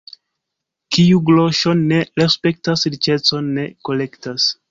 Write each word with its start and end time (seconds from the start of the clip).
Kiu 0.95 1.19
groŝon 1.27 1.83
ne 1.91 1.99
respektas, 2.21 2.87
riĉecon 2.95 3.55
ne 3.59 3.67
kolektas. 3.91 4.51